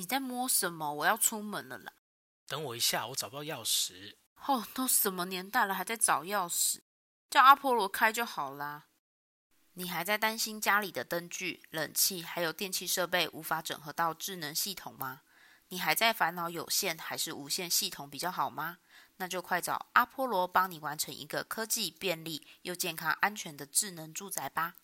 [0.00, 0.94] 你在摸什么？
[0.94, 1.92] 我要出门了啦！
[2.46, 4.16] 等我一下，我找不到钥匙。
[4.46, 6.80] 哦，都什么年代了，还在找钥匙？
[7.28, 8.86] 叫阿波罗开就好啦。
[9.74, 15.20] 你还在担心家里的灯具、冷气还有电器设备无法整合到智能系统吗？
[15.68, 18.78] 你还在烦恼有线还是无线系统比较好吗？
[19.18, 24.76] 那就快找阿波罗帮你完成一个科技便利又健康安全的智能住宅吧！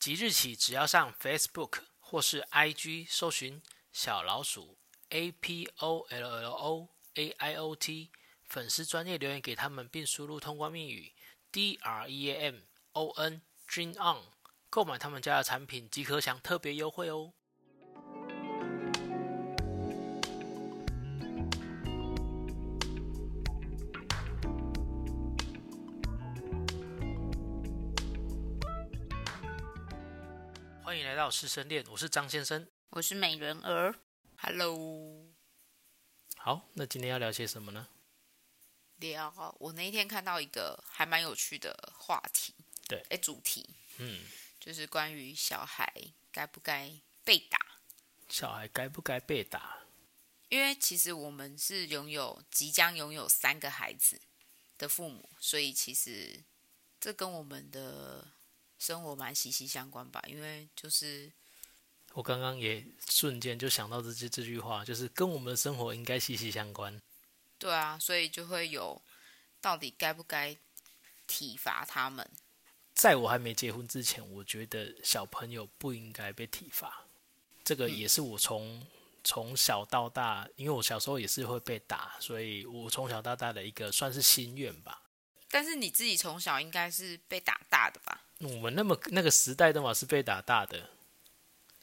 [0.00, 3.62] 即日起，只要上 Facebook 或是 IG 搜寻
[3.92, 4.78] 小老鼠
[5.10, 8.10] A P O L L O A I O T
[8.42, 11.12] 粉丝专业留言给他们，并输入通关密语
[11.52, 12.60] D R E A M
[12.92, 14.22] O N Dream On，
[14.70, 17.34] 购买他们家的产品即可享特别优惠哦。
[30.82, 33.98] 欢迎来到师生恋，我是张先生，我是美人儿
[34.36, 35.26] ，Hello。
[36.36, 37.88] 好，那今天要聊些什么呢？
[38.96, 42.54] 聊，我那一天看到一个还蛮有趣的话题，
[42.86, 44.26] 对，哎，主题，嗯，
[44.60, 45.90] 就是关于小孩
[46.30, 46.92] 该不该
[47.24, 47.58] 被打，
[48.28, 49.78] 小孩该不该被打？
[50.50, 54.20] 因为其实我们是拥有即将拥有三个孩子
[54.76, 56.44] 的父母，所以其实
[57.00, 58.28] 这跟我们的。
[58.78, 61.30] 生活蛮息息相关吧，因为就是
[62.14, 67.00] 我刚刚也瞬间就想到这句这句话，就是跟我们的生活应该息息相关。
[67.58, 69.00] 对啊，所以就会有
[69.60, 70.56] 到底该不该
[71.26, 72.28] 体罚他们？
[72.94, 77.06] 在我还没结婚之前，我觉得小朋友不应该被体罚。
[77.64, 78.86] 这个也是我从
[79.24, 85.00] 从小到大，因为我小时候也是会被打，所以我从小到大的一个算是心愿吧。
[85.48, 88.24] 但是你自己从小应该是被打大的吧？
[88.40, 90.90] 我们那么那个时代的嘛是被打大的，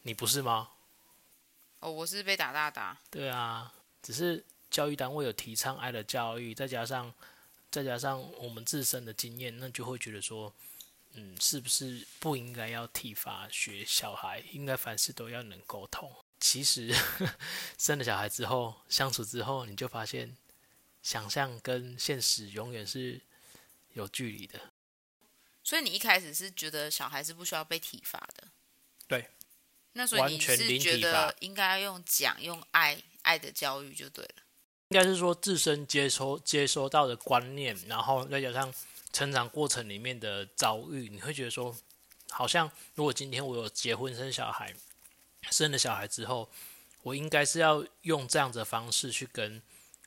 [0.04, 0.72] 你不是吗？
[1.80, 2.98] 哦，我是被打大的。
[3.10, 7.14] 对啊，只是教育单位有提倡爱的教育，再加上
[7.72, 10.54] 再加上我们自身的经验，那就会觉得说，
[11.14, 14.40] 嗯，是不是不应该要体罚学小孩？
[14.52, 16.14] 应该凡事都要能沟通。
[16.40, 16.94] 其实
[17.78, 20.36] 生了小孩之后，相处之后，你就发现
[21.02, 23.22] 想象跟现实永远是
[23.94, 24.60] 有距离的。
[25.64, 28.48] 所以你一开始是觉得小孩是不需要被体罚的，
[29.08, 29.30] 对。
[30.00, 34.36] 那所以你是觉得应该用讲、用爱、爱的教育就对了。
[34.88, 38.74] 应该是说自身接收接收到的观念，然后再加上
[39.12, 41.76] 成长过程里面的遭遇，你会觉得说，
[42.30, 44.74] 好像如果今天我有结婚生小孩，
[45.52, 46.50] 生了小孩之后，
[47.04, 49.62] 我应该是要用这样子的方式去跟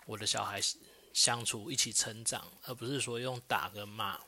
[0.07, 0.59] 我的小孩
[1.13, 4.19] 相处，一起成长，而不是说用打跟骂。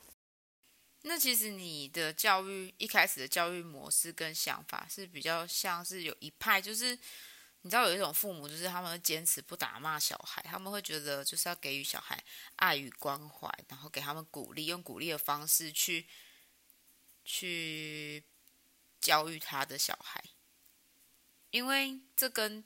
[1.06, 6.98] 那其实你的教育一开始的教育模式跟想法是比较像是有一派，就是
[7.60, 12.25] 你知道有一种父母，就是他们会坚持不打骂小孩，他们会觉得就是要给予小孩
[12.56, 16.06] 爱与关怀，然后给他们鼓励，用鼓励的方式去
[17.22, 18.25] 去
[18.98, 20.25] 教育他的小孩，
[21.50, 22.65] 因为这跟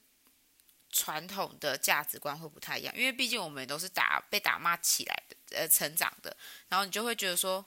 [0.90, 6.36] 传统的价值观会不太一样，因为毕竟我们也都是打被打骂起来的，呃，成长的，
[6.68, 7.66] 然后你就会觉得说。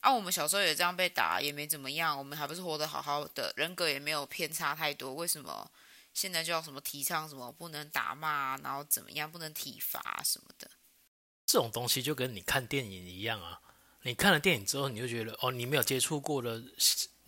[0.00, 5.14] 啊，我们小时候也这样被打，也没怎么样，我们还不是活得好好的，人格也没有偏差太多。
[5.14, 5.70] 为什么
[6.14, 10.70] 现在就要什么提倡什么不能打骂，然后怎么样不能体罚什么的？
[11.44, 13.60] 这种东西就跟你看电影一样啊！
[14.02, 16.62] 你看了电影之后，你就觉得哦，你没有接触过的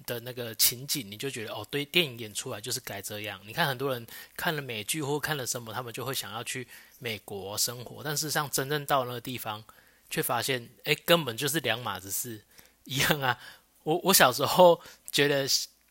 [0.06, 3.40] 的那个情景，你就觉得哦，对，电影演出来就是该这样。
[3.44, 4.06] 你看很多人
[4.36, 9.64] 看了美剧或看了什么，他们就会想要去美国生活，但事实上真正到那个地方，
[10.08, 12.44] 却发现哎，根本就是两码子事。
[12.90, 13.38] 一样啊，
[13.84, 14.80] 我我小时候
[15.12, 15.48] 觉得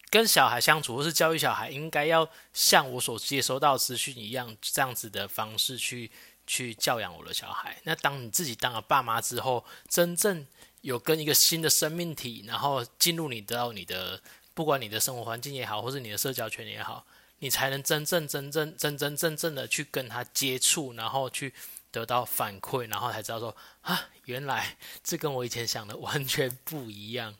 [0.09, 6.11] 跟小孩相处或是教育小孩，应该要像我所接收到资讯一样，这样子的方式去
[6.45, 7.77] 去教养我的小孩。
[7.83, 10.45] 那当你自己当了爸妈之后，真正
[10.81, 14.21] 有跟一个新的生命体，然后进入你到你的，
[14.53, 17.05] 不管你的生活环境也好，或是你的社交圈也好，
[17.37, 21.53] 你才能真正真正真真正正的去跟他接触，然后去。
[21.91, 27.35] 得到反馈，然后才知道说啊，原来 这跟我以前想的 完全不一样。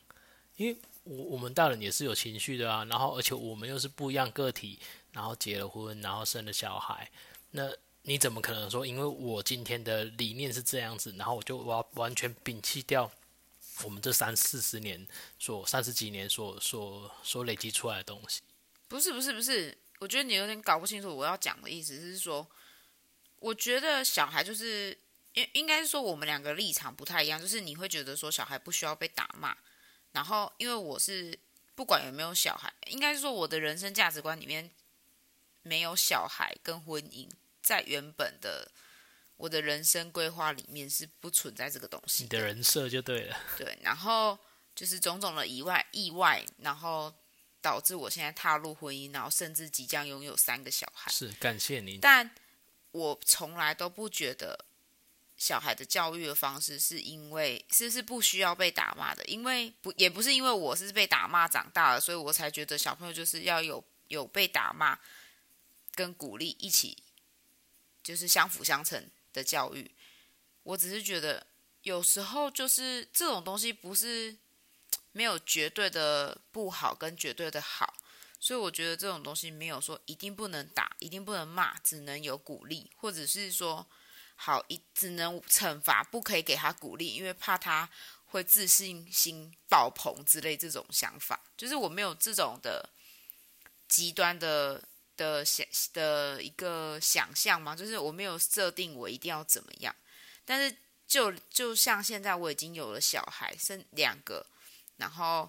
[0.56, 4.78] 因为我我们大人也是有情绪的啊，然后而且我们又是不一样个体，
[5.12, 7.10] 然后结了婚，然后生了小孩，
[7.52, 7.70] 那
[8.02, 13.10] 你怎么可能说，因为我今天的理念是这样子，然后我就完完全摒弃掉
[13.84, 15.06] 我们这三四十年
[15.38, 18.42] 所三十几年所所所累积出来的东西？
[18.88, 22.46] 不是不是不是，我觉得你有点搞不清楚我要讲的意思，是说。
[23.40, 24.96] 我觉得小孩就是
[25.32, 29.56] 应应该是说我们两个立场不太一样，就是你会觉得说小孩不需要被打骂，
[30.12, 31.38] 然后因为我是
[31.74, 34.70] 不管有没有小孩，应该是说我的人生价值观里面
[35.62, 37.28] 没有小孩跟婚姻，
[37.62, 38.70] 在原本的
[39.36, 42.24] 我的人生规划里面是不存在这个东西。
[42.24, 43.36] 你的人设就对了。
[43.56, 44.38] 对，然后
[44.74, 47.14] 就是种种的意外意外，然后
[47.62, 51.10] 导致我现在踏入婚姻，然后甚至即将拥有三个小孩。
[51.10, 51.98] 是，感谢您。
[52.00, 52.30] 但
[52.92, 54.66] 我从来都不觉得。
[55.36, 59.24] 小孩的教育的方式是因为是不是不需要被打骂的？
[59.24, 64.98] 因为不也不是因为我是被打骂长大的，所以我才觉得小朋友就是要有有被打骂
[65.94, 67.02] 跟鼓励一起，
[68.02, 69.90] 就是相辅相成的教育。
[70.62, 71.46] 我只是觉得
[71.84, 74.36] 有时候就是这种东西不是
[75.12, 77.94] 没有绝对的不好跟绝对的好，
[78.50, 83.86] 所以我觉得这种东西没有说一定不能打，一定不能骂，只能有鼓励，或者是说。
[84.34, 87.88] 好，一只能惩罚，不可以给他鼓励，因为怕他
[88.24, 91.38] 会自信心爆棚之类这种想法。
[91.56, 92.88] 就是我没有这种的
[93.86, 94.82] 极端的
[95.16, 99.94] 的想的一个想象嘛，就是我没有设定我一定要怎么样。
[100.44, 100.76] 但是
[101.06, 104.44] 就就像现在我已经有了小孩，生两个，
[104.96, 105.48] 然后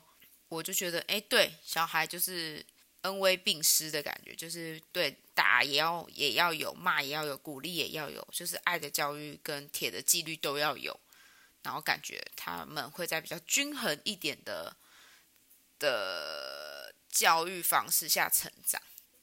[0.50, 2.64] 我就觉得，哎，对，小孩就是。
[3.02, 11.00] 恩威并施的感觉，就是对打也要也要有，骂也要有，鼓励也要有，就是爱的教育跟铁的纪律都要有，
[11.64, 14.76] 然后感觉他们会在比较均衡一点的
[15.80, 18.80] 的教育方式下成长。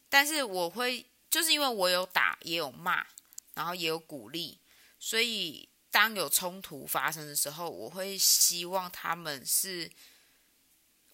[0.09, 3.07] 但是我会就是因为我有打也有骂，
[3.55, 4.59] 然后也有鼓励，
[4.99, 9.89] 所以当有冲突发生的时候，我会希望他们是，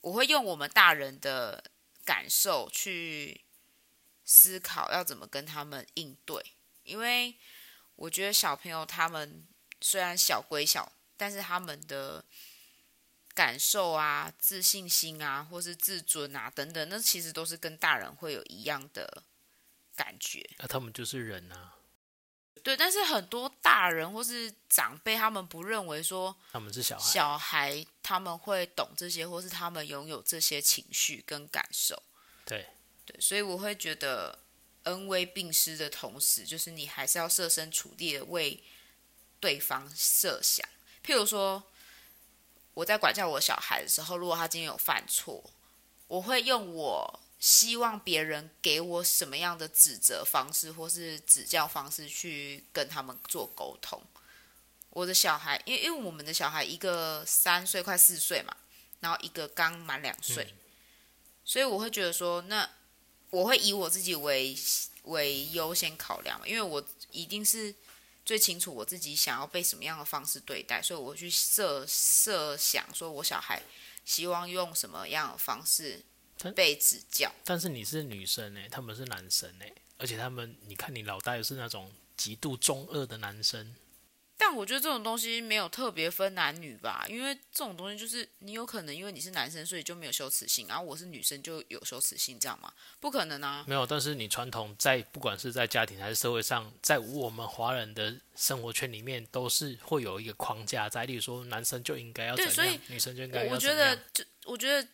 [0.01, 1.63] 我会用我们大人的。
[2.05, 3.41] 感受去
[4.25, 6.43] 思考要怎么跟他们应对，
[6.83, 7.35] 因为
[7.97, 9.47] 我觉得小朋友他们
[9.81, 12.25] 虽然小归小，但是他们的
[13.35, 19.25] 感受啊、自信心啊，或是自尊啊等等，那其实都是跟大人会有一样的
[19.97, 20.49] 感觉。
[20.59, 21.75] 那、他们就是人啊。
[22.65, 32.03] 对，但是很多大人或是长辈，他们不认为说他们是小孩，小孩他们会懂这些，或是他们拥有这些情绪跟感受。
[32.47, 32.67] 对，
[33.05, 34.39] 对，所以我会觉得
[34.85, 38.65] 恩威并施的同时，就是你还是要设身处地的为
[39.39, 40.67] 对方设想。
[41.05, 41.63] 譬如说，
[42.73, 45.51] 我在管教我小孩的时候，如果他今天有犯错，
[46.09, 47.21] 我会用我。
[47.39, 54.03] 希望别人给我什么样的指责方式，或是指教方式去跟他们做沟通。
[54.91, 58.57] 我的小孩，因为因为我们的小孩一个三岁快四岁嘛，
[59.01, 60.55] 然后一个刚满两岁，
[61.45, 62.71] 所以我会觉得说，那
[63.31, 64.57] 我会以我自己为
[65.03, 67.75] 为优先考量，因为我一定是
[68.25, 73.61] 最清楚我自己想要被什么样的方式对待，所以我去设设想，说我小孩
[74.05, 76.03] 希望用什么样的方式。
[76.53, 83.75] 被指教，但是你是女生哎，他们是男生哎，而且他们，你看你老大又是那种极度中二的男生。
[84.37, 92.73] 但我觉得这种东西没有特别分男女吧，因为这种东西就是你有可能因为你是男生，所以就没有羞耻心，然后我是女生就有羞耻心，这样吗？
[92.99, 93.65] 不可能啊。
[93.69, 103.55] 没有，但是你传统在不管是在家庭还是社会上，在我们华人的生活圈里面，都是会有一个框架在，例如说男生就应该要怎样，女生就应该要怎样。
[103.55, 104.87] 我觉得，就我觉得。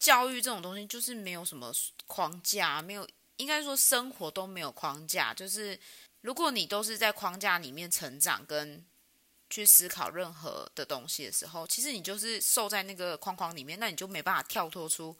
[0.00, 1.70] 教育这种东西就是没有什么
[2.06, 3.06] 框架，没有，
[3.36, 5.34] 应该说生活都没有框架。
[5.34, 5.78] 就是
[6.22, 8.82] 如果你都是在框架里面成长跟
[9.50, 15.14] 去思考任何的东西的时候，其实你就是受在那个框框里面，那你就没办法跳脱出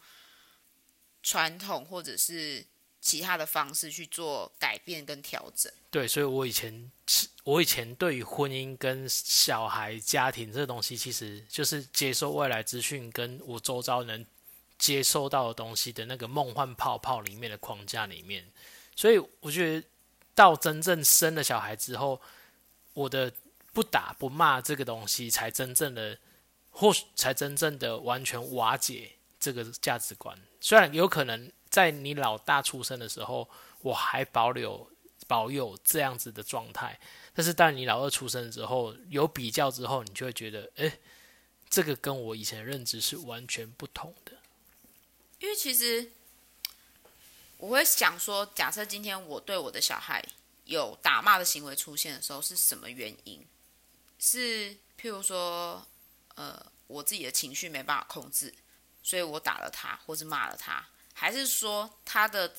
[1.21, 2.65] 传统或者是
[2.99, 5.71] 其他的方式去做改变跟调整。
[5.91, 6.91] 对，所以我以前
[7.43, 14.25] 我以前对于婚姻跟小孩家庭这东西，其实就是接受外来资讯，跟我周遭人。
[14.81, 18.43] 接收到的东西的那个梦幻泡泡里面的框架里面，
[18.95, 19.87] 所以我觉得
[20.33, 22.19] 到真正生了小孩之后，
[22.95, 23.31] 我的
[23.73, 26.17] 不打不骂这个东西才真正的，
[26.71, 30.35] 或许才真正的完全瓦解这个价值观。
[30.59, 33.47] 虽然有可能在你老大出生的时候，
[33.83, 34.89] 我还保留
[35.27, 36.99] 保有这样子的状态，
[37.35, 40.99] 但是当你老二出生之后，有比较之后，你就会觉得，诶，
[41.69, 44.40] 这个跟我以前认知是完全不同的。
[45.41, 46.11] 因为其实
[47.57, 50.23] 我会想说，假设今天我对我的小孩
[50.65, 53.43] 有打骂的行为出现的时候，是什么原因？
[54.19, 55.83] 是譬如说，
[56.35, 58.53] 呃，我自己的情绪没办法控制，
[59.01, 62.55] 所以我打了他，或是骂了他，还是说他的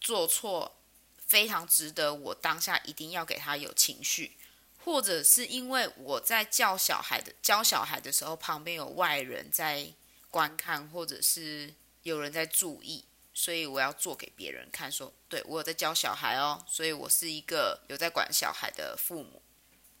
[0.00, 0.76] 做错
[1.24, 4.36] 非常值得我当下一定要给他有情绪，
[4.84, 9.92] 或者是因为我在教小孩的教小孩的时候，旁边有外人在
[10.32, 11.74] 观看，或者是。
[12.04, 19.42] 有人在注意，所以我要做给别人看说，对我有在教小孩哦，所以我是一个有在管小孩的父母，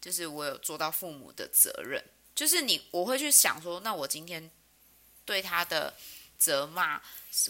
[0.00, 2.04] 就是我有做到父母的责任。
[2.34, 4.50] 就是你，我会去想说，那我今天
[5.24, 5.94] 对他的
[6.36, 7.00] 责骂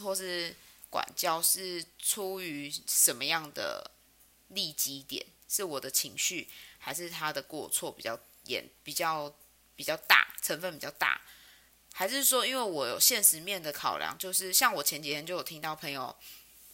[0.00, 0.54] 或是
[0.88, 3.90] 管教是出于什么样的
[4.48, 5.26] 利己点？
[5.48, 9.34] 是我的情绪，还是他的过错比较严、比较
[9.74, 11.20] 比较大，成分比较大？
[11.96, 16.14] 还是说，因为我有现实面的考量，就是像我前几天就有听到朋友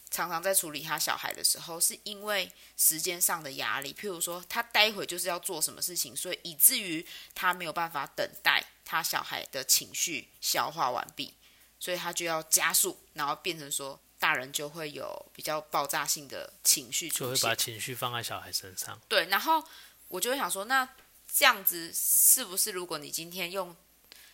[0.09, 11.31] 常常在处理他小孩的时候，是因为时间上的压力，譬如说他待会就是要做什么事情，所以以至于他没有办法等待他小孩的情绪消化完毕，
[11.79, 18.99] 所以他就要加速，然后变成说大人就会有比较爆炸性的情绪出现，就会把情绪放在小孩身上。
[19.07, 19.63] 对，然后
[20.07, 20.89] 我就会想说，那
[21.31, 23.75] 这样子是不是如果你今天用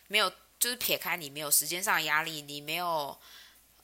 [0.06, 0.32] 没有。
[0.58, 3.18] 就是撇开你没有时间上的压力，你没有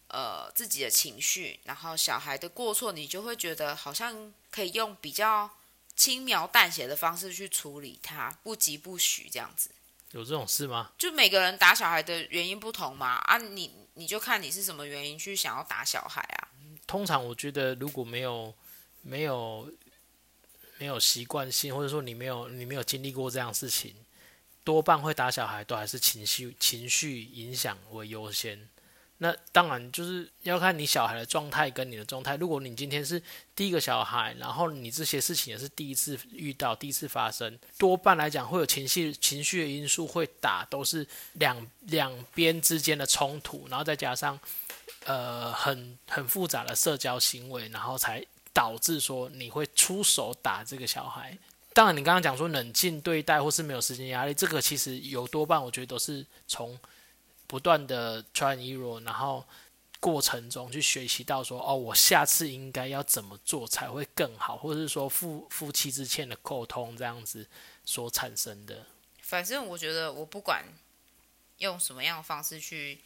[0.09, 5.51] 呃自己的情绪，然后小孩的过错，你就会觉得好像可以用比较
[5.95, 9.71] 轻描淡写的方式去处理他，不疾不徐这样子。
[10.11, 10.93] 有这种事吗？
[10.97, 16.49] 就每个人打小孩的原因不同嘛，啊你，你你就看你是什么原因去想要打小孩啊。
[16.87, 18.55] 通常我觉得如果没有
[19.03, 19.73] 没有
[20.79, 23.95] 没有习惯性，或者说你没有你没有经历过这样事情。
[24.65, 28.69] 多半会打小孩，都还是情绪情绪影响为优先。
[29.19, 32.35] 那当然就是要看你小孩的状态跟你的状态。
[32.37, 33.23] 如果你今天是
[33.55, 44.39] 第一个小孩，然后你这些事情也是第一次遇到、第一次发生，多半来讲会有情绪情绪的因素会打，都是两两边之间的冲突，然后再加上
[45.05, 51.39] 呃很很复杂的社交行为，然后才导致说你会出手打这个小孩。
[51.75, 56.79] 当然，你刚刚讲说冷静对待或是没有时间压力，这个其实有多半我觉得都是从
[57.49, 59.45] 不断的 try and error，然后
[59.99, 67.45] 过程中去学习到说，哦，我下次应该要怎么做才会更好，或者是说夫夫妻之间的沟通这样子
[67.85, 68.87] 所产生的。
[69.21, 70.65] 反正我觉得，我不管
[71.59, 73.01] 用什么样的方式去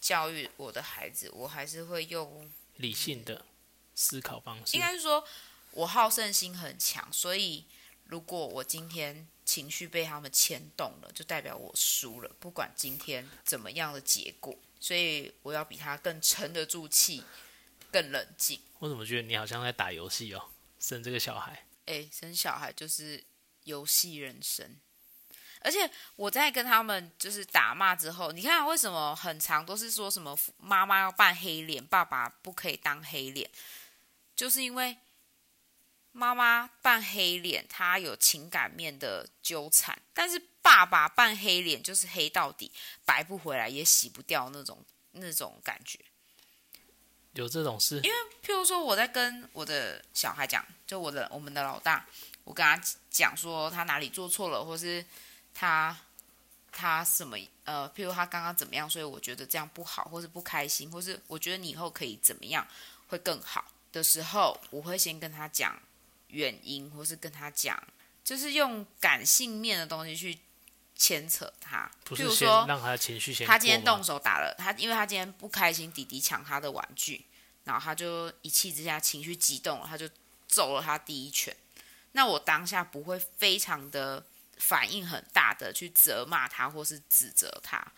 [0.00, 3.44] 教育我的孩子，我还是会用理性的
[3.94, 4.74] 思考方式。
[4.78, 5.22] 应该是说
[5.72, 7.66] 我好胜心很强，所以。
[8.04, 12.30] 如果我今天情绪被他们牵动了，就代表我输了。
[12.38, 17.24] 不管今天怎么样的结果，所以我要比他更沉得住气，
[17.90, 18.60] 更冷静。
[18.78, 20.50] 我怎么觉得你好像在打游戏哦？
[20.78, 21.66] 生这个小孩？
[21.86, 23.24] 诶，生小孩就是
[23.64, 24.76] 游戏人生。
[25.60, 33.50] 而且我在跟他们就是打骂之后，你看为什么很长都是说什么妈妈要扮黑脸，爸爸不可以当黑脸，
[34.36, 34.98] 就是因为。
[36.16, 42.70] 妈妈扮黑脸，他有情感面的纠缠；但是爸爸扮黑脸就是黑到底，
[43.04, 44.78] 白不回来也洗不掉那种
[45.10, 45.98] 那种感觉。
[47.32, 47.96] 有这种事？
[47.96, 52.06] 因为譬如说我在跟我的小孩讲，就我的我们的老大，
[52.44, 52.80] 我跟他
[53.10, 55.04] 讲说他哪里做错了，或是
[55.52, 55.96] 他
[56.70, 62.64] 他什么呃，譬如他刚刚怎么样，所以我觉得这样不好，或是不开心，或是我觉得你以后可以怎么样
[63.08, 65.76] 会更好的时候，我会先跟他讲。
[66.34, 67.80] 原因，或是跟他讲，
[68.24, 70.36] 就是用感性面的东西去
[70.96, 71.88] 牵扯他。
[72.04, 73.46] 不是说让他情绪先。
[73.46, 77.24] 他今天动手打了他，因为他今天不开心，弟弟抢他的玩具，
[77.62, 80.08] 然后他就一气之下情绪激动了，他就
[80.48, 81.56] 揍了他第一拳。
[82.12, 84.26] 那我当下不会非常的
[84.58, 87.92] 反应很大的去责骂他或是指责他，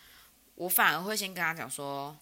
[0.56, 2.18] 我反而会先跟他讲说，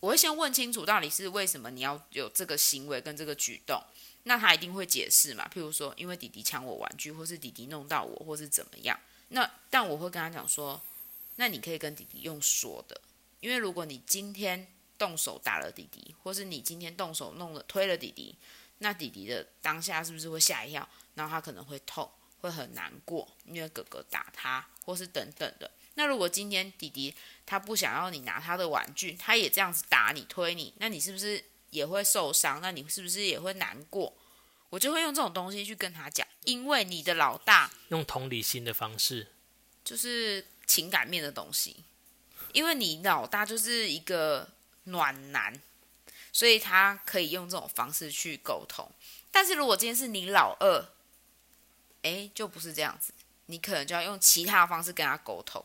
[0.00, 3.82] 我会先问清楚到底是为什么你要有这个行为跟这个举动。
[4.28, 5.48] 那他一定会解释嘛？
[5.54, 8.98] 譬如说，因为弟弟抢我玩具，或是弟弟弄到我，或是怎么样。
[9.28, 10.82] 那但我会跟他讲说，
[11.36, 13.00] 那你可以跟弟弟用说的，
[13.38, 14.66] 因为如果你今天
[14.98, 18.34] 动手打了弟弟，或是你今天动手弄了推了弟弟，
[18.78, 20.88] 那弟弟的当下是不是会吓一跳？
[21.14, 25.70] 然后他可能会痛，会很难过，因为哥哥打他，或是等等的。
[25.94, 27.14] 那如果今天弟弟
[27.46, 31.44] 他不想要你拿他的玩具，他也这样子打你推你，那你是不是？
[31.70, 34.12] 也会受伤，那你是不是也会难过？
[34.68, 39.28] 我就会用这种东西去跟他讲，因为你的老大用同理心的方式，
[39.84, 41.84] 就是情感面的东西。
[42.52, 44.48] 因为你老大就是一个
[44.84, 45.60] 暖男，
[46.32, 48.90] 所以他可以用这种方式去沟通。
[49.30, 50.88] 但是如果今天是你老二，
[52.02, 53.12] 诶，就不是这样子，
[53.46, 55.64] 你可能就要用其他的方式跟他沟通，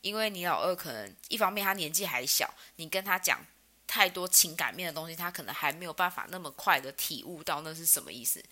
[0.00, 3.38] 因为你老二可能一方面他年纪还小，你跟他讲。
[3.92, 8.42] 太多情感面的东西，他可能还没有办法那么快的体悟到那是什么意思。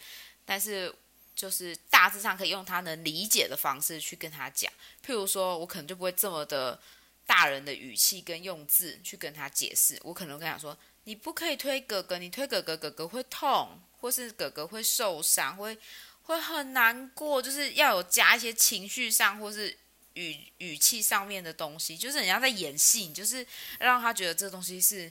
[0.45, 0.95] 但是，
[1.35, 4.71] 就是大致上可以用他能理解的方式去跟他讲。
[5.03, 6.79] 譬如说，我可能就不会这么的
[7.25, 9.99] 大人的语气跟用字去跟他解释。
[10.03, 15.79] 我可能跟他说：“你不可以推哥哥，你推哥哥，哥哥会痛，或是哥哥会受伤，会
[16.25, 19.75] 会很难过，就是要有加一些情绪上或是
[20.13, 23.47] 语语气上面的东西，就是人家在演戏，就是
[23.79, 25.11] 让他觉得这东西是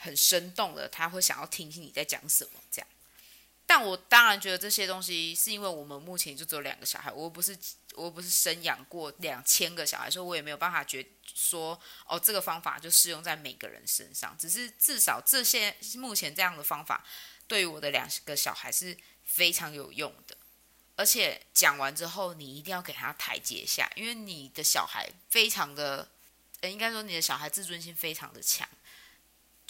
[0.00, 2.88] 很生动的，他会想要听听你在讲什么这样。
[3.66, 7.56] 但我当然觉得这些东西是因为我们目前就只有两个小孩，我不是
[7.94, 14.36] 我不是生养过两千个小孩，所以我也没有办法觉说哦，这个方法就适用在每个人身上。
[14.36, 17.04] 只是至少这些目前这样的方法
[17.46, 20.36] 对于我的两个小孩是非常有用的。
[20.96, 26.10] 而且讲完之后，你一定要给他台阶下，因为你的小孩非常的，
[26.60, 28.68] 呃，应该说你的小孩自尊心非常的强。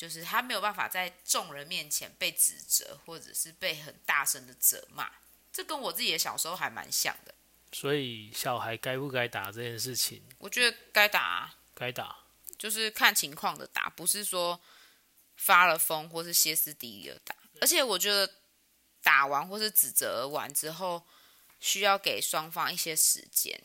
[0.00, 5.12] 就是他没有办法在众人面前被指责，或者是被很大声的责骂，
[5.52, 7.34] 这跟我自己的小时候还蛮像的。
[7.70, 12.16] 所以小孩该不该打这件事情，我觉得该打啊，该打，
[12.56, 14.58] 就是看情况的打，不是说
[15.36, 17.36] 发了疯或是歇斯底里的打。
[17.60, 18.36] 而且我觉得
[19.02, 21.06] 打完或是指责完之后，
[21.60, 23.60] 需要给双方一些时间。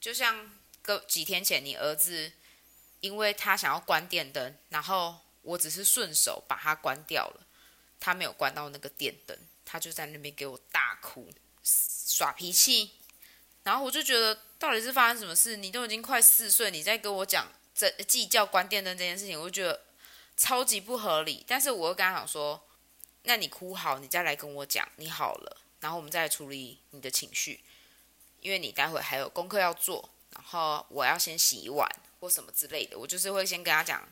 [0.00, 0.50] 就像
[0.82, 2.32] 个几天前，你儿子。
[3.02, 7.46] 因为他想要关电灯，然后我只是顺手把它关掉了，
[7.98, 11.28] 他没有关到那个电灯，他就在那边给我大哭
[11.64, 12.92] 耍脾气，
[13.64, 15.56] 然后我就觉得到底是发生什么事？
[15.56, 19.82] 你都已经快四岁，你在跟我讲这计较关电灯这件事情，我就觉得
[20.36, 21.44] 超级不合理。
[21.48, 22.64] 但是我又跟他讲说，
[23.24, 27.64] 那你哭好，你再来跟我讲你好了，然后我们再来处理你的情绪，
[28.40, 31.88] 因为你待会还有功课要做，然后我要先洗碗。
[32.22, 34.08] 或什么之类的，我就是会先跟他讲，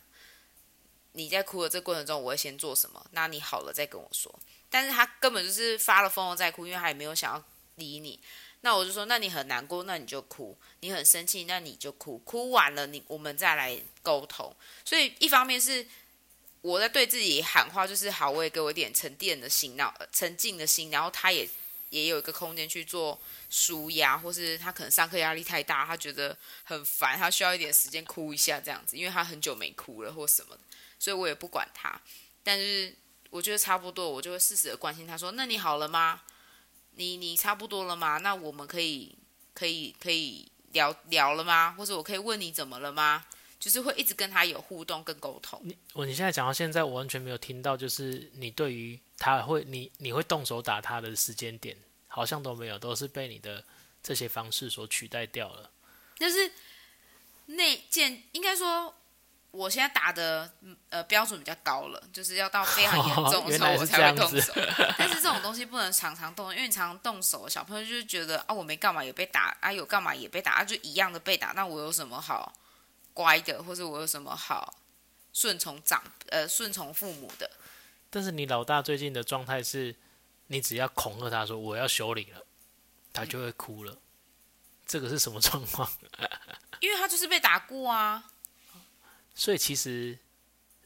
[1.13, 4.37] 你在哭的这过程中，我会先做什么，那你好了再跟我说。
[4.69, 7.45] 但是他根本就是发了疯了在哭，因为他也没有想要
[7.77, 8.19] 理你。
[8.63, 12.19] 那我就说，那你很难过，那你就哭；你很生气，那你就哭。
[12.19, 14.53] 哭完了，你我们再来沟通。
[14.85, 15.87] 所以一方面是
[16.63, 21.49] 我在对自己喊话，就是好，我也给我一点沉淀的心，然后沉静的心，然后他也
[21.91, 23.17] 也有一个空间去做。
[23.51, 30.57] 舒压，或是他可能上课压力太大，他觉得很烦，他需要一点时间哭一下这样子，因为他很久没哭了或什么，
[30.99, 32.01] 所以我也不管他。
[32.45, 32.95] 但是
[33.29, 36.23] 我觉得差不多，我就会适时的关心他说：“那你好了吗？
[36.95, 38.19] 你你差不多了吗？
[38.19, 39.15] 那我们可以
[39.53, 41.75] 可以可以聊聊了吗？
[41.77, 43.27] 或者我可以问你怎么了吗？
[43.59, 51.77] 就是会一直跟他有互动跟沟通。”你我你现在讲到现在，我完全没有听到，就是你对于他会你你会动手打他的时间点。
[52.13, 53.65] 好像都没有，都是被你的
[54.03, 55.71] 这些方式所取代掉了。
[56.19, 56.51] 就是
[57.47, 58.93] 那件，应该说，
[59.53, 60.53] 我现在打的
[60.89, 64.53] 呃标准比较高了，就是要到非常严重的时候 我才会动手。
[64.53, 72.53] 哦、但是这种东西不能常常动，因为常常动手，小朋友就是觉得啊，我没干嘛也被打，啊有干嘛也被打，啊就一样的被打，那我有什么好
[73.15, 74.75] 乖的，或者我有什么好
[75.33, 77.49] 顺从长呃顺从父母的？
[78.11, 79.95] 但是你老大最近的状态是。
[80.53, 82.45] 你只要恐吓他说我要修理了，
[83.13, 83.93] 他就会哭了。
[83.93, 83.99] 嗯、
[84.85, 85.89] 这个是什么状况？
[86.81, 88.33] 因为他就是被打过啊。
[89.33, 90.19] 所以其实，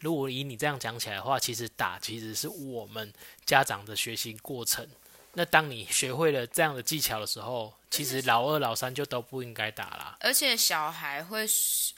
[0.01, 3.11] 如果以你这样讲起来的话，其实打其实是我们
[3.47, 4.87] 家长的学习过程。
[5.33, 10.19] 那当你学会了这样的技巧的时候，其实老二、老三就都不应该打了。
[10.21, 11.47] 而且小孩会，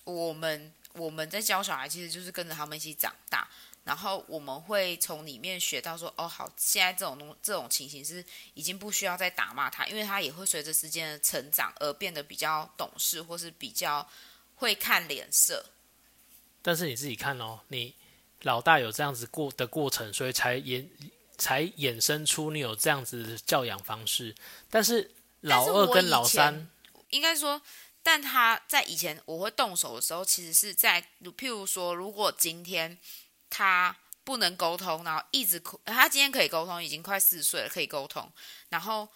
[0.04, 3.48] 我们我们在教小孩，其实就是跟着他们一起长大。
[3.84, 14.04] 然后我们会从里面学到说，哦，好，现在这种东这种情形是已经不需要再打骂他，因为他也会随着时间的成长而变得比较懂事，或是比较
[14.56, 15.64] 会看脸色。
[16.62, 17.94] 但是你自己看哦，你
[18.42, 20.84] 老大有这样子过的过程，所以才衍
[21.38, 24.34] 才衍生出你有这样子的教养方式。
[24.68, 25.08] 但是
[25.42, 26.68] 老二跟老三，
[27.10, 27.62] 应该说，
[28.06, 31.02] 但他在以前我会动手的时候，其实是在
[31.36, 32.96] 譬如说，如果今天。
[33.48, 35.80] 他不能沟通，然后一直哭。
[35.84, 38.30] 他今天可以沟通，已经快四岁了，可以沟通。
[38.68, 39.08] 然后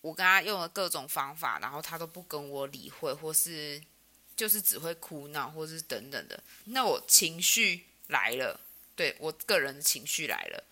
[0.00, 3.82] 我跟他用了各种方法，然后他都不跟我理会，或是
[4.36, 6.40] 就是只会哭闹，或是等等的。
[6.66, 8.58] 那我情绪来了，
[8.94, 10.64] 对，我个人的情绪来了，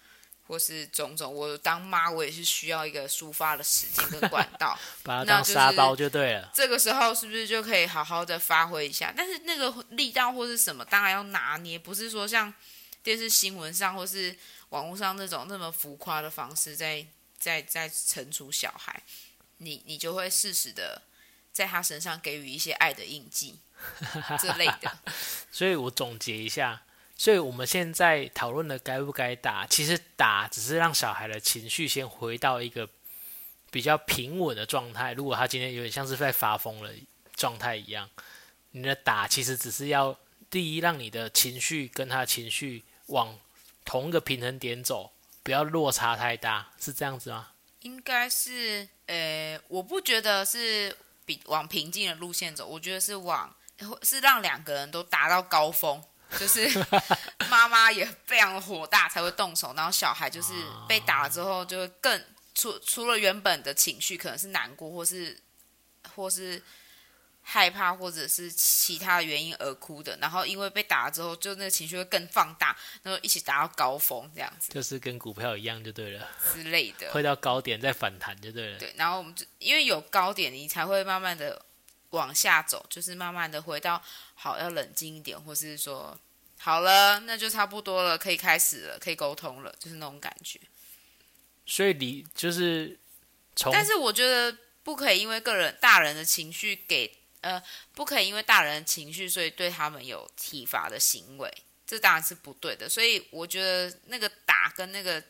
[0.46, 1.35] 或是种种。
[1.35, 6.50] 我当妈，我也是需要一个抒发的时间跟管道， 把它当沙包就对了。
[6.55, 9.12] 这个时候是不是就可以好好的发挥一下？
[9.16, 12.52] 但是那个力道或是什么，当然要拿捏，不是说像。
[13.05, 14.33] 电视新闻上或是
[14.68, 17.05] 网络上那种那么浮夸的方式在，
[17.37, 19.02] 在在在惩处小孩，
[19.57, 21.02] 你你就会适时的
[21.52, 23.59] 在他身上给予一些爱的印记，
[24.40, 24.98] 这类的。
[25.50, 26.85] 所以我总结一下，
[27.22, 32.88] 所以我们现在讨论的该不该打，其实打只是让小孩的情绪先回到一个
[33.70, 35.12] 比较平稳的状态。
[35.12, 36.90] 如果他今天有点像是在发疯了
[37.37, 38.11] 状态一样，
[38.72, 40.18] 你的打其实只是要
[40.50, 42.82] 第一让你的情绪跟他情绪。
[43.06, 43.38] 往
[43.85, 45.12] 同一个平衡点走，
[45.44, 47.50] 不要落差太大，是这样子吗？
[47.82, 53.54] 应该是，呃，我不觉得是比往平静的路线走，我觉得是往
[54.02, 56.02] 是让两个人都达到高峰，
[56.38, 56.68] 就是
[57.51, 60.53] 妈妈也非常的火大才会动手，然后小孩就是
[60.88, 65.40] 被打了之后就会更除除了原本的情绪可能是难过或是
[66.14, 66.62] 或是。
[67.45, 74.73] 害怕或者是其他的原因而哭的，然后因为被打了之后，就那个情绪会更放大，然后一起达到高峰这样子。
[74.73, 76.29] 就是跟股票一样就对了。
[76.55, 77.11] 之类的。
[77.11, 78.79] 会到高点再反弹就对了。
[78.79, 81.61] 对，然后我们就因为有高点，你才会慢慢的
[82.12, 84.03] 往下走，就是慢慢的回到
[84.35, 86.18] 好要冷静一点，或是说
[86.59, 90.59] 好了，那就差不多了，可以开始了，可以沟通了，就是那种感觉。
[91.66, 92.98] 所以你就是
[93.55, 97.18] 从，但是我觉得不可以因为个人大人的情绪给。
[97.42, 97.61] 呃，
[97.92, 101.53] 不可以因为大人的情绪，所以对他们有体罚的行为，
[101.85, 102.88] 这当然是不对的。
[102.88, 105.20] 所以我觉得那个打跟那个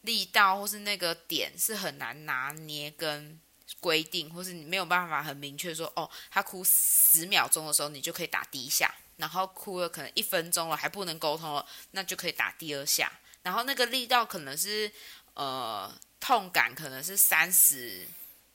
[0.00, 3.38] 力道，或是那个点，是很难拿捏跟
[3.80, 14.90] 规定，或是你没有办法很明确说，哦，他哭十秒钟的时候，你就可以打第一下，然后哭了可能一分钟了还不能沟通了，那就可以打第二下，然后那个力道可能是
[15.34, 18.06] 呃痛感可能是三十。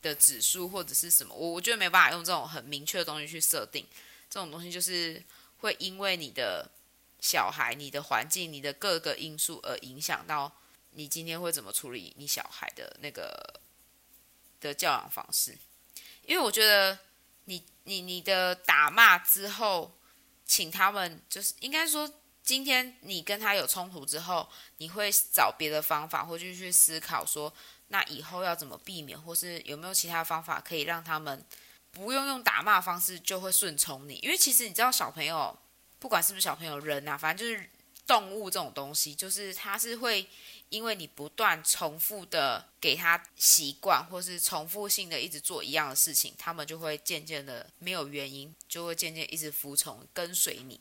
[0.03, 3.87] 的指数或者是什么，我我觉得没办法用这种很明确的东西去设定，
[4.29, 5.23] 这种东西就是
[5.59, 6.69] 会因为你的
[7.21, 10.51] 小孩、你的环境、你的各个因素而影响到
[10.91, 13.61] 你今天会怎么处理你小孩的那个
[14.63, 15.57] 的教养方式。
[16.25, 16.97] 因为我觉得
[17.45, 19.95] 你你你的打骂之后，
[20.45, 27.53] 请他们就是应该说，今天你跟他有冲突之后，你会找别的方法，或者去思考说。
[27.89, 31.45] 那以后要怎么避免，或是有没有其他方法可以让他们
[31.91, 34.15] 不用用打骂方式就会顺从你？
[34.15, 35.55] 因为其实你知道，小朋友
[35.99, 37.69] 不管是不是小朋友，人啊，反正就是
[38.05, 40.27] 动物这种东西，就是它是会
[40.69, 50.79] 因为你不断重复的给它习惯，或是重复性的一直做一样的事情，它们就会渐渐的没有原因，就会渐渐一直服从跟随你。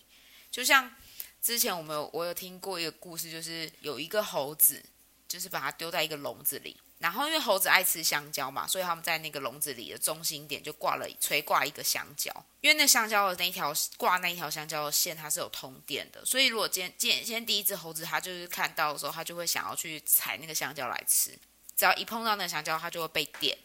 [0.51, 0.95] 就像
[1.41, 4.83] 之前我们有我有听过一个故事，就是有一个猴子，
[5.29, 6.77] 就是把它丢在一个笼子里。
[7.03, 12.33] 然后，因为猴子爱吃香蕉嘛，所以他们在那个笼子里的中心点就挂了垂挂一个香蕉。
[12.61, 21.37] 因为那香蕉的那一条挂那一条香蕉的线，它是有通电的，所以如果今今今天第一只猴子它就是看到的时候，它就会想要去踩那个香蕉来吃。
[21.75, 23.59] 只要一碰到那个香蕉，它就会被电。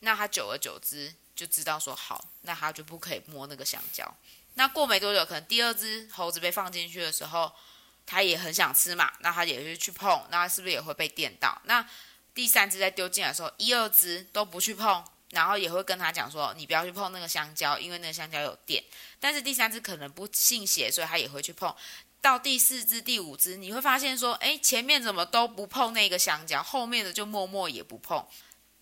[0.00, 4.12] 那它久而久之就知道说好，那它就不可以摸那个香蕉。
[4.54, 7.52] 那过没多久，可能第二只猴子被放进去的时候，
[8.04, 11.62] 它也很想吃嘛，那它也是去碰，那是不是也会被电到？
[11.66, 11.88] 那
[12.34, 18.82] 第三只在丢进来的时候，一二只都不去碰，然后也会跟他讲说：“你不要去碰那个香蕉，因为那个香蕉有电。”
[19.20, 21.74] 但是第三只可能不信邪，所以他也会去碰。
[22.20, 28.24] 到第四只、第五只，你会发现说：“哎，前面怎么都不碰那个香蕉，后面的就默默也不碰。”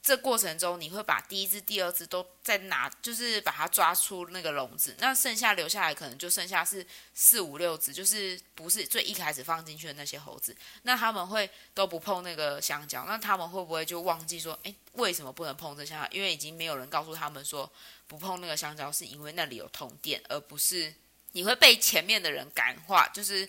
[0.02, 4.96] 这过程中，你会把第一只、第二只都再拿，就是把它抓出那个笼子。
[4.98, 10.56] 那剩下留下来，可能就剩下是四五六只，就是不是最一开始放进去的那些猴子。
[10.84, 16.08] 那他们会都不碰那个香蕉，那他们会不会就忘记说，诶，为什么不能碰这香蕉？
[16.10, 17.70] 因为已经没有人告诉他们说，
[18.06, 20.94] 不碰那个香蕉是因为那里有通电，而不是
[21.32, 23.46] 你会被前面的人感化，就是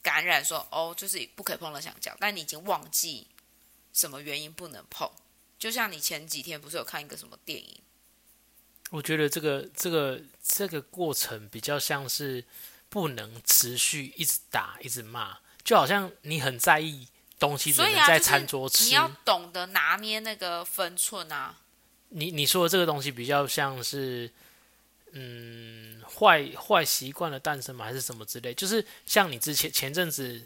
[0.00, 2.16] 感染说，哦，就是不可以碰那香蕉。
[2.18, 3.26] 但你已经忘记
[3.92, 5.10] 什么原因不能碰。
[5.64, 7.78] 就像你前几天不是有看一个什么电影？
[8.90, 12.44] 我觉得这个这个这个过程比较像是
[12.90, 18.84] 不能持续一直打一直骂，就好像你很在意东西，只能在餐桌吃。
[18.84, 21.56] 你要懂得拿捏那个分寸啊。
[22.10, 24.30] 你你说的这个东西比较像是，
[25.12, 27.86] 嗯，坏坏习惯的诞生吗？
[27.86, 28.52] 还是什么之类？
[28.52, 30.42] 就是像你之前前阵子，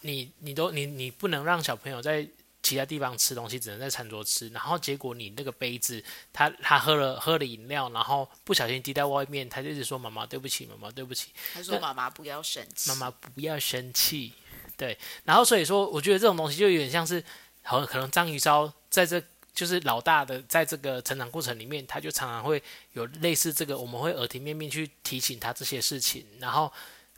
[0.00, 2.26] 你你都你你不能让小朋友在。
[2.68, 6.04] 其他地方吃东西只能在餐桌吃，然后结果你那个杯子，
[6.34, 11.30] 他他喝了喝了饮料，然后不小心滴在外面，他就一直说妈妈对不起，妈妈对不起。
[11.54, 14.34] 他说妈妈不要生气，妈妈不要生气。
[14.76, 17.24] 对，然后所以说，我觉得这种东西就有点像是，
[17.62, 19.18] 好可能张于昭在这
[19.54, 26.70] 就是老大的，在这个成长过程里面，他就常常会有类似这个，我们会耳提面命去提醒他这些事情，然后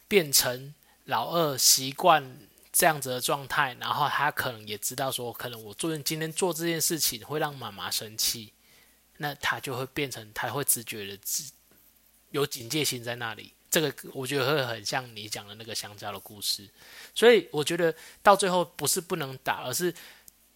[0.07, 0.73] 变成
[1.07, 2.39] 老二习惯。
[2.73, 8.53] 这样子的状态，然后他可能也知道说，可能我做今天做这件事情会让妈妈生气，
[9.17, 11.51] 那他就会变成他会直觉的自
[12.31, 13.53] 有警戒心在那里。
[13.71, 16.69] 这个我觉得会很像你讲的那个香蕉的故事。
[17.15, 19.95] 所以我觉得到最后不是不能打，而是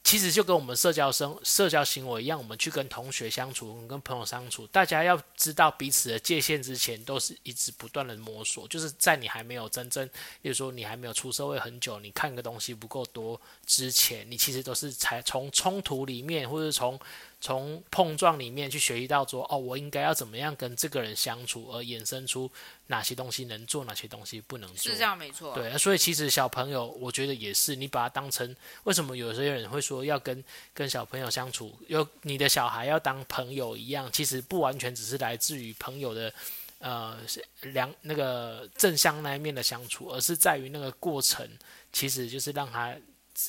[0.04, 8.68] 其实就跟我们社交生社交行为一样，我们去跟同学相处，我们跟朋友相处，大家要知道彼此的界限之前，都是一直不断的摸索。
[8.68, 10.06] 就是在你还没有真正，
[10.42, 17.00] 比如说你还没有出社会很久，你看个东西不够多之前，你其实都是才从冲突里面，或者从。
[17.44, 22.50] 从碰撞里面去学习到说，哦，我应该要怎么样跟这个人相处，而衍生出
[22.86, 24.90] 哪些东西能做，哪些东西不能做。
[24.90, 25.54] 是这样，没错。
[25.54, 36.32] 对，所以其实小朋友，我觉得也是，你把他当成为什么有些人会说要跟跟小朋友相处，有你的小孩要当朋友一样，其实不完全只是来自于朋友的
[36.78, 37.18] 呃
[37.60, 41.46] 两那个正向那一面的相处，而是在于那个过程，
[41.92, 42.96] 其实就是让他。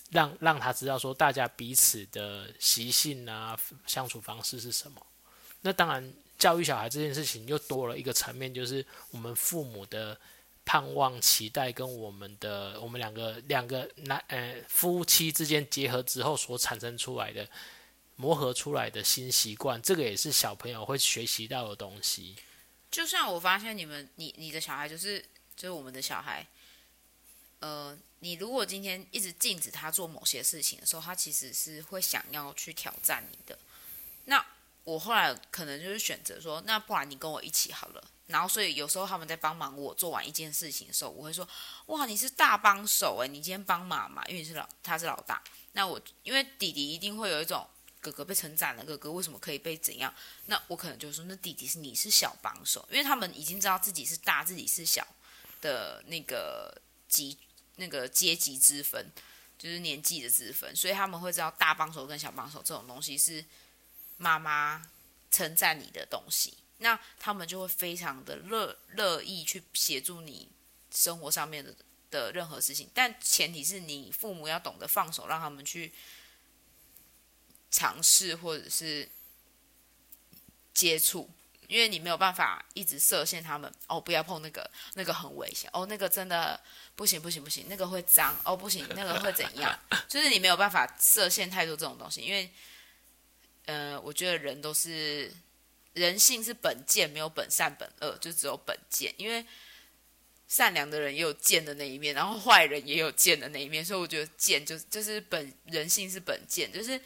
[0.10, 5.06] 让让他知道说，大家彼此的习性啊，相处方式是什么。
[5.62, 10.20] 那当然，教育小孩这件事情又多了一个层面，就是我们父母的
[10.64, 17.48] 盼望、期待，跟我们的我们两个两个男呃夫妻之间结合之后所产生出来的
[18.16, 22.36] 磨合出来的新习惯，这个也是小朋友会学习到的东西。
[22.90, 25.20] 就像我发现你们，你你的小孩就是
[25.56, 26.48] 就是我们的小孩，
[27.60, 27.96] 呃。
[28.26, 33.56] 你如果今天一直禁止他做某些事情的时候，他其实是会想要去挑战你的。
[34.24, 34.44] 那
[34.84, 38.04] 我后来可能就是选择说，那不然你跟我一起好了。
[38.26, 41.48] 然后所以有时候他们在帮忙我做完一件事情的时候，我会说，
[41.86, 45.40] 哇，你是大帮手诶，你今天帮忙嘛，因为你是老，他是老大。
[45.74, 47.64] 那我因为弟弟一定会有一种
[48.02, 50.12] 哥哥被称赞了，哥哥为什么可以被怎样？
[50.48, 55.06] 那我可能就说，那弟弟是你是小帮手，因为他们已经知道自己是大，自己是小
[55.62, 56.76] 的那个
[57.08, 57.38] 级。
[57.78, 59.12] 那个阶级之分，
[59.58, 63.44] 就是年纪的之分，所以他们会知道大帮手跟小帮手这种东西是
[64.18, 64.82] 妈妈
[65.30, 70.50] 称赞你的东西，那他们就会非常的乐乐意去协助你
[70.92, 71.76] 生活上面的
[72.10, 75.92] 的任何事情，但前提是你父母要懂得放手，让他们去
[77.70, 79.10] 尝试或者是
[80.74, 81.30] 接触。
[81.68, 86.60] 因为你没有办法一直设限他们哦，不要碰那个，那个很危险哦，那个真的
[86.96, 89.78] 不行不行不行，那个会脏哦，不行，那个会怎样？
[90.08, 92.50] 就是你没有办法设限太多这种东西，因为，
[93.66, 95.32] 呃，我觉得人都是
[95.94, 99.14] 人性是本贱，没有本善本恶，就只有本贱。
[99.18, 99.46] 因为
[100.48, 107.02] 善良的人也有贱的那一面，然后坏人也有贱的那一面，所以我觉得贱就就是本人性是本贱，就是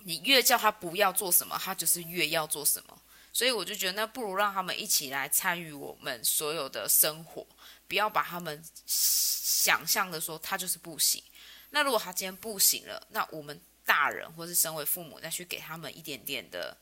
[0.00, 3.02] 你越叫他不要做什么，他就是越要做什么。
[3.36, 7.46] 所以我就觉得，那不如让他们一起来参与我们所有的生活，
[7.86, 11.22] 不要把他们想象的说他就是不行。
[11.68, 16.74] 那如果他今天不行了，那我们大人或是身为父母再去给他们一点点的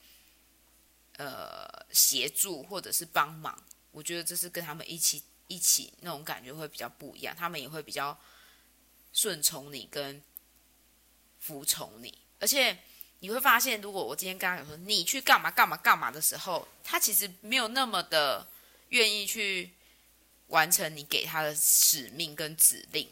[1.16, 8.16] 呃协助或者是帮忙，我觉得这是跟他们一起一起那种感觉会比较不一样，他们也会比较
[9.12, 10.22] 顺从你跟
[11.40, 12.78] 服从你，而且。
[13.20, 18.46] 你会发现，如果我今天跟他有说你去干嘛干嘛干嘛的时候，他其实没有那么的
[18.90, 19.72] 愿意去
[20.48, 23.08] 完成你给他的使命跟指令，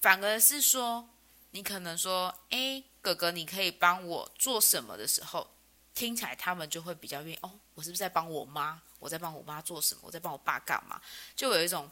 [0.00, 1.08] 反而是说
[1.50, 5.54] 你可能说，哎，哥哥，你可以帮我做什么的时候，
[5.94, 7.38] 听起来他们就会比较愿意。
[7.42, 8.80] 哦，我是不是在帮我妈？
[8.98, 10.00] 我在帮我妈做什么？
[10.04, 10.98] 我在帮我爸干嘛？
[11.36, 11.90] 就有一种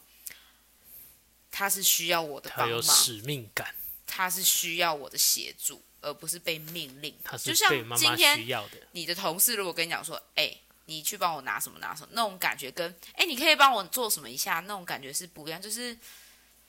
[1.51, 3.75] 他是需要我的帮忙，他有使命感，
[4.07, 5.83] 他是需要我的协助。
[6.01, 8.17] 而不是被命令，他是被妈妈需要的。
[8.17, 15.61] 就像今天你的同事如果跟你讲说：“哎、欸，你去帮我拿什么拿什么”，那种感觉跟“哎、欸，你可以帮我做什么一下”那种感觉是不一样。
[15.61, 15.95] 就是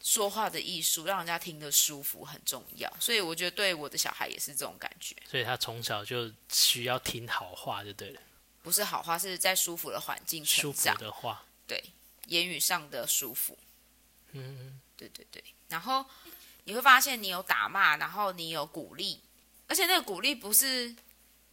[0.03, 2.93] 说话的艺术，让人家听得舒服很重要。
[3.01, 5.17] 所以我觉得对我的小孩也是这种感觉。
[5.31, 8.21] 所以他从小就需要听好话，就对了。
[8.63, 10.95] 不是好话，是在舒服的环境成长。
[10.95, 11.83] 舒服的话，对，
[12.27, 13.59] 言语上的舒服。
[14.33, 16.05] 嗯，对对对，然后。
[16.65, 19.21] 你会发现你有打骂，然后你有鼓励，
[19.67, 20.95] 而且那个鼓励不是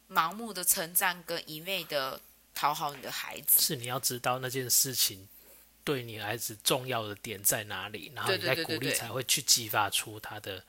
[0.10, 2.20] 盲目的称赞跟一味的
[2.54, 5.28] 讨好你的孩子，是你要知道那件事情
[5.84, 10.64] 对你孩子重要的点在哪里，然后你在鼓励才会去激发出他的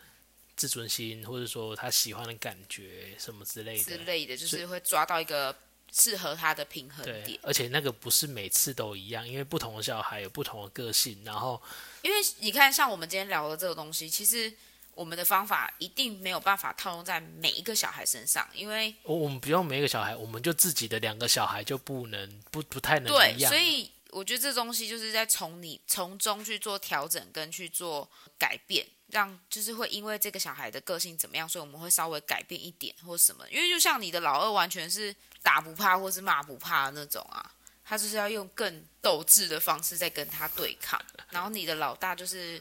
[0.57, 5.57] 自尊心，或者说他喜欢的感觉什么之类的，之类的就是会抓到一个。
[5.93, 11.21] 适合他的平衡点，而且那个不是每次都一样，因为不同的小孩有不同的个性。
[11.25, 11.61] 然后，
[12.03, 14.53] 因为你看，像我们今天聊的这个东西，其实
[14.95, 23.51] 我们的方法一定没有办法套用在每一个小孩身上，因为我我们不用每一个小孩，我们就自己的两个小孩就不能不不太能一样。
[23.51, 28.87] 对，所以我觉得这东西就是在从你从中去做调整跟去做改变。
[29.11, 33.45] 让就是会因为这个小孩的个性怎么样，所以我们会稍微改变一点或什么。
[33.51, 37.53] 因为就像你的老二完全是打不怕或是骂不怕的那种啊，
[37.85, 41.01] 他就是要用更斗志的方式在跟他对抗。
[41.31, 42.61] 然后你的老大就是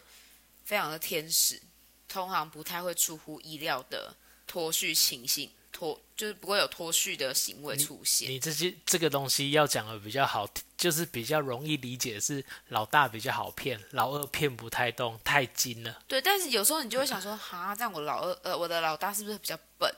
[0.66, 1.62] 非常的天使，
[2.08, 4.16] 通常不太会出乎意料的
[4.48, 8.30] 脱序情形，脱就是不会有脱序的行为出现。
[8.30, 10.48] 你，你这些这个东西要讲的比较好，
[10.80, 16.02] 就是比较容易理解，是老大比较好骗，老二骗不太动，太精了。
[16.08, 19.94] 对，但是有时候你就会想说，哈，这样我老二呃，我的老大是不是比较笨？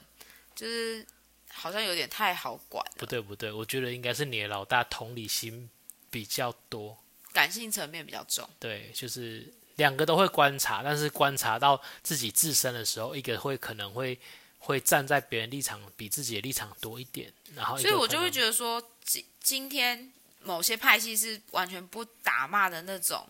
[0.56, 1.06] 就是
[1.52, 2.84] 好像有点太好管。
[2.98, 5.70] 不对不对，我觉得应该是你的老大同理心
[6.10, 6.98] 比较多，
[7.32, 8.50] 感性层面比较重。
[8.60, 14.20] 对，就是两个都会观察，但是观察到自己自身的时候，一个会可能会
[14.58, 20.12] 会站在别人立场比自己的立场多一点，然后所以我就会觉得说，今今天
[20.44, 23.28] 某些派系是完全不打骂的那种，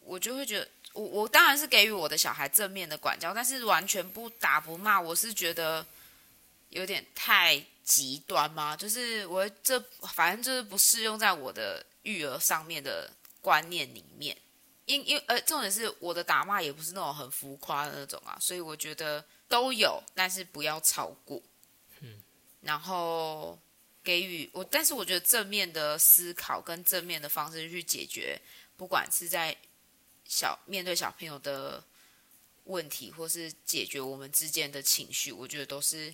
[0.00, 0.68] 我就会觉得。
[0.94, 5.84] 我我当然是给予我的小孩正面的管教，但是完全不打不骂，我是觉得
[6.68, 8.76] 有点太极端吗？
[8.76, 9.76] 就是我这
[10.14, 13.10] 反正就是不适用在我的育儿上面的
[13.40, 14.36] 观念里面，
[14.84, 21.42] 因因呃重点是我的打骂也不是那种很浮夸的那种啊，所以我觉得都有，但是不要超过。
[22.02, 22.22] 嗯，
[22.60, 23.58] 然后
[24.04, 28.40] 给予我，但是我觉得正面的思考跟正面的方式去解决，
[28.76, 29.56] 不管是在。
[30.26, 31.84] 小面对小朋友的
[32.64, 36.12] 问题，或是解决我们之间的情绪，我觉得都是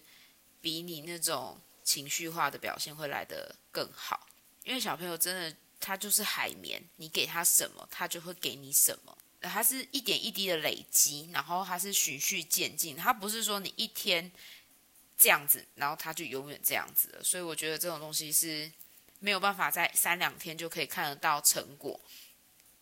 [0.60, 4.26] 比你那种情绪化的表现会来得更好。
[4.64, 9.16] 因为小朋友真的他就是海绵，你给他什么，他就会给你什么。
[9.42, 14.30] 他是一点一滴的累积，然后他是循序渐进，他不是说你一天
[15.20, 17.22] 这样子，然后他就永远这样子了。
[17.22, 18.72] 所以我觉得这种东西是
[19.18, 22.00] 没有办法在三两天就可以看得到成果。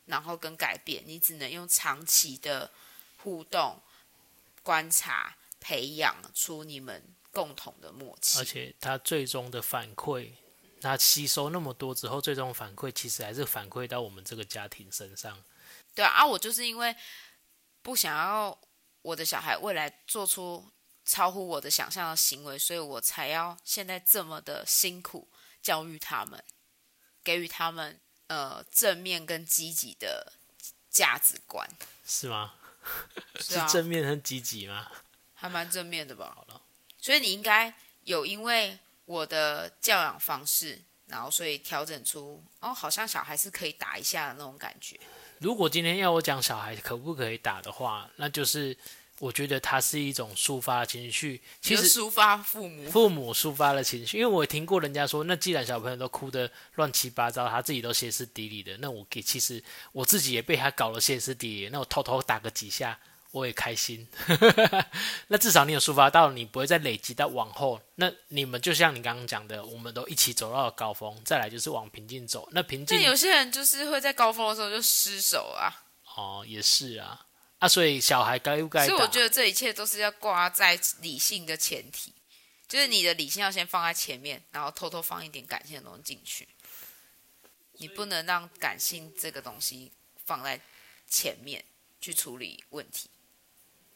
[0.06, 2.70] 然后跟改变，你只能用长期的
[3.18, 3.78] 互动、
[4.62, 8.38] 观察、培养出你们共同的默契。
[8.38, 10.30] 而且他最终的反馈，
[10.80, 15.44] 他吸收那么多之后，最终反馈其实还是反馈到我们这个家庭身上。
[15.94, 16.96] 对啊，啊我就是因为
[17.82, 18.58] 不想要
[19.02, 20.66] 我的小孩未来做出
[21.08, 25.26] 超乎我的想象的行为，所以我才要现在这么的辛苦
[25.62, 26.44] 教育他们，
[27.24, 27.98] 给予他们。
[28.28, 30.34] 呃，正面跟积极的
[30.90, 31.66] 价值观
[32.06, 32.56] 是吗？
[33.40, 34.86] 是，啊、是正面很积极吗？
[35.32, 36.34] 还蛮正面的吧。
[36.36, 36.60] 好了，
[37.00, 37.72] 所以你应该
[38.04, 45.00] 有因为我的教养方式，然后所以调整出哦，好像小孩是可以打一下的那种感觉。
[45.38, 48.76] 如果今天要我讲小孩可不可以打的话，那就是。
[49.18, 62.98] 我觉得它是一种抒发情绪，其实抒发父母父母抒发了情绪，因为我听过人家说，那既然小朋友都哭得乱七八糟，他自己都歇斯底里的，那我给其实我自己也被他搞了歇斯底里，那我偷偷打个几下，
[63.32, 64.06] 我也开心。
[65.28, 67.80] 那至少你有抒发到，你不会再累积到往后。
[67.96, 72.48] 那你们就像你刚刚讲的，我们都一起走到了高峰，再来就是往平静走。
[72.52, 75.84] 那平静，那有些人就是会在高峰的时候就失手啊。
[76.16, 77.26] 哦，也是啊。
[77.58, 78.86] 啊，所以小孩该不该打？
[78.86, 82.12] 所以我觉得这一切都是要挂在理性的前提，
[82.68, 86.46] 就是你的理性要先放在前面，然后偷偷放一点感性的东西进去。
[87.80, 89.90] 你不能让感性这个东西
[90.24, 90.60] 放在
[91.08, 91.64] 前面
[92.00, 93.08] 去处理问题。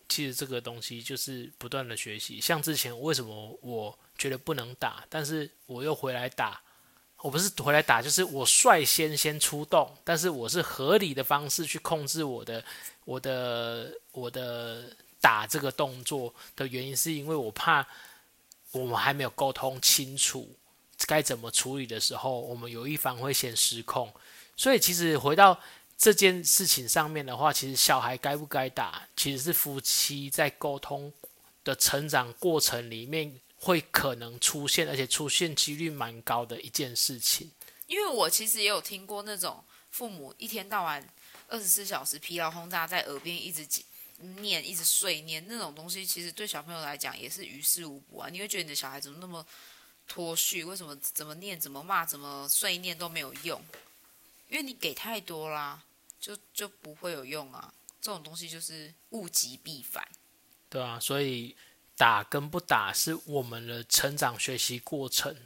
[0.08, 2.40] 其实这个东西就是不断的学习。
[2.40, 6.60] 像之前为什么我觉得不能打，但是我又回来打。
[7.18, 12.64] 我不是回来打，就是我率先先出动，但是我是合理的方式去控制我的、
[13.04, 17.86] 我的、我的打这个动作的原因，是因为我怕
[18.72, 20.48] 我们还没有沟通清楚
[21.06, 24.12] 该怎么处理的时候，我们有一方会先失控。
[24.56, 25.58] 所以其实回到
[25.96, 31.12] 这件事情上面的话，其实小孩该不该打，其实是夫妻在沟通
[31.64, 33.40] 的成长过程里面。
[33.64, 37.48] 会可能出现，而且出现几率蛮高的一件事情。
[37.86, 41.08] 因为我其实也有听过那种父母一天到晚
[41.52, 43.66] 二十四小时疲劳轰炸在耳边一直
[44.40, 48.28] 念、一直碎念那种东西，其实对小朋友来讲也是于事无补啊。
[48.30, 49.46] 你会觉得你的小孩怎么那么
[50.08, 50.64] 脱序？
[50.64, 53.62] 为什么怎么念、怎么骂、怎么碎念都没有用？
[54.48, 55.82] 因为你给太多啦，
[56.18, 57.72] 就就不会有用啊。
[58.00, 60.08] 这种东西就是物极必反。
[60.68, 61.54] 对啊，所以。
[61.94, 65.36] 打跟不打是我们的成长学习过程，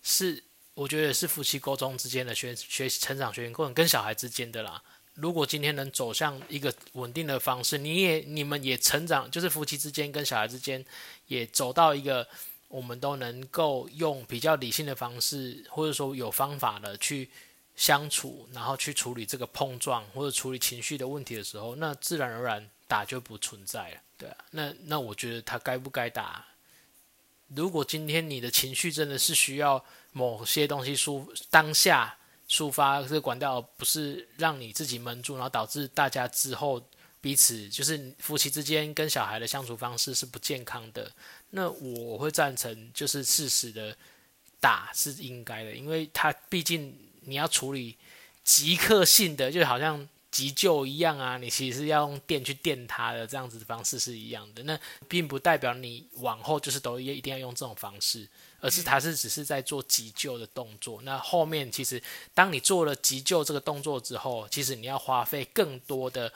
[0.00, 0.42] 是
[0.74, 4.82] 我觉得是夫妻沟通之间的学学习成长学习过程，跟小孩之间的啦。
[5.14, 10.84] 如果今天能走向一个稳定的方式，你也你们也成长，就是夫妻之间跟小孩之间
[11.26, 12.26] 也走到一个
[12.68, 17.28] 我们都能够用比较理性的方式，或者说有方法的去
[17.76, 24.00] 相处，然后去处理这个碰撞或者处理情绪的问题的时候，那自然而然打就不存在了。
[24.16, 26.46] 对啊，那那我觉得他该不该打？
[27.54, 32.16] 如果今天你的情绪真的是需要某些东西抒当下
[32.52, 36.78] 抒发这个管道，不是让你自己闷住，然后导致大家之后
[37.22, 41.10] 彼此就是夫妻之间跟小孩的相处方式是不健康的，
[41.48, 43.96] 那我会赞成就是适时的
[44.60, 47.96] 打是应该的，因为他毕竟你要处理
[48.44, 50.06] 即刻性的，就好像。
[50.32, 54.62] 急救一样啊，你其实要用电去电它的，这样子的方式是一样的。
[54.62, 58.26] 那并不代表你往后就是都一定要用这种方式，
[58.62, 61.02] 而是他是只是在做急救的动作。
[61.02, 62.02] 那后面其实
[62.32, 66.32] 当你做了急救这个动作之后，其实你要花费更多的。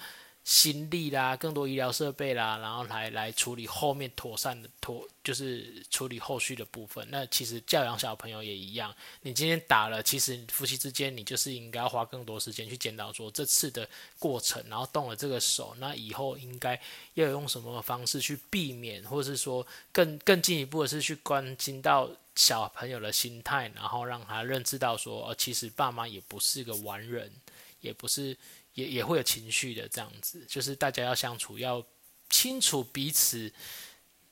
[0.47, 7.05] 心力啦，更多医疗设备啦，然后来来处理后面妥善的妥，就是处理后续的部分。
[7.11, 13.89] 那其实教养小朋友也一样，你今天打了，其实夫妻之间你就是应该要花更多时间去检讨说这次的
[14.21, 16.81] 过程，然后动了这个手，那以后应该
[17.15, 27.33] 要用什么方式去避免，或是说更更进一步的是去关心到小朋友的心态，然后让他认知到说，哦，其实爸妈也不是个完人，
[27.81, 28.37] 也不是。
[28.77, 31.85] 也也会有情绪的，这样子就是大家要相处，要
[32.29, 33.51] 清楚彼此，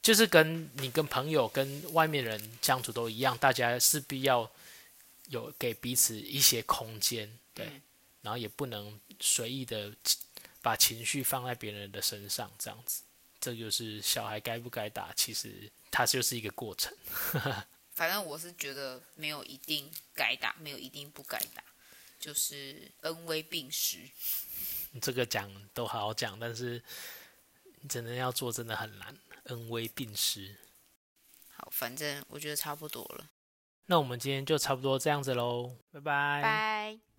[0.03, 4.49] 就是跟你跟朋友、跟外面人相处都一样，大家势必要
[5.29, 7.67] 有给彼此一些空间，对，
[8.21, 9.91] 然后也不能随意的
[10.61, 13.03] 把情绪放在别人的身上，这样子，
[13.41, 16.95] 这就是小孩该不该打，其实它就是一个过程。
[17.95, 21.63] 反正我是觉得没有一定该打，没有一定不该打。
[22.25, 23.99] 就是恩威并施，
[25.03, 26.83] 这个讲都好好讲，但是
[27.87, 29.15] 真的要做真的很难。
[29.45, 30.57] 恩威并施，
[31.53, 33.29] 好，反正我觉得差不多了。
[33.85, 36.41] 那我们今天就差不多这样子喽，拜拜。
[36.43, 37.14] 拜。